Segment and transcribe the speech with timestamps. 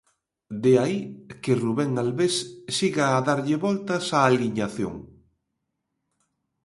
[0.63, 0.99] De aí
[1.41, 2.35] que Rubén Albés
[2.77, 4.95] siga a darlle voltas á aliñación.